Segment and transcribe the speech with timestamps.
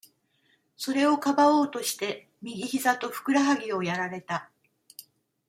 [0.77, 4.49] それをかばおうとして、右ひざと、ふくらはぎをやられた。